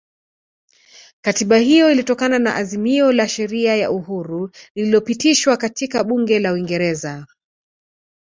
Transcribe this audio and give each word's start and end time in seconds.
Katiba 1.21 1.57
hiyo 1.57 1.91
ilitokana 1.91 2.39
na 2.39 2.55
azimio 2.55 3.11
la 3.11 3.27
sheria 3.27 3.75
ya 3.75 3.91
uhuru 3.91 4.51
lililopitishwa 4.75 5.57
katika 5.57 6.03
bunge 6.03 6.39
la 6.39 6.53
uingereza 6.53 7.27